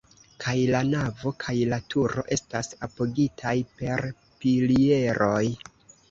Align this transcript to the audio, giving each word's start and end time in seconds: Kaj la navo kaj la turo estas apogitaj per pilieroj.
Kaj 0.43 0.53
la 0.75 0.79
navo 0.91 1.31
kaj 1.43 1.53
la 1.73 1.77
turo 1.93 2.23
estas 2.35 2.69
apogitaj 2.87 3.53
per 3.81 4.03
pilieroj. 4.45 5.43